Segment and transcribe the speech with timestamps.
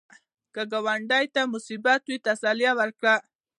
[0.53, 3.15] که ګاونډي ته مصیبت وي، تسلیت ورکړه